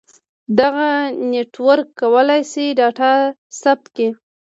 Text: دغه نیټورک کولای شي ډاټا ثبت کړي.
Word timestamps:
دغه 0.59 0.89
نیټورک 1.31 1.87
کولای 2.01 2.41
شي 2.51 2.65
ډاټا 2.79 3.13
ثبت 3.61 3.85
کړي. 3.95 4.07